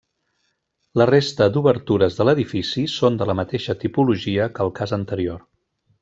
[1.01, 5.39] La resta d'obertures de l'edifici són de la mateixa tipologia que el cas anterior.